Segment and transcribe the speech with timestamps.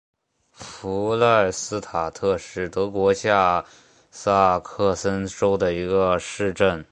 [0.49, 3.63] 弗赖斯塔特是德国下
[4.09, 6.79] 萨克森州的一个市镇。